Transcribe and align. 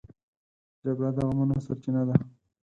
جګړه 0.83 1.09
د 1.15 1.17
غمونو 1.27 1.55
سرچینه 1.65 2.01
ده 2.07 2.15